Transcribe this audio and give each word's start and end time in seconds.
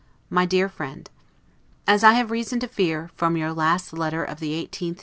MY 0.31 0.47
DEAR 0.47 0.67
FRIEND: 0.67 1.11
As 1.85 2.03
I 2.03 2.13
have 2.13 2.31
reason 2.31 2.59
to 2.61 2.67
fear, 2.67 3.11
from 3.13 3.37
your 3.37 3.49
M 3.51 3.55
last 3.55 3.93
letter 3.93 4.23
of 4.23 4.39
the 4.39 4.53
18th, 4.65 4.87
N. 4.97 4.99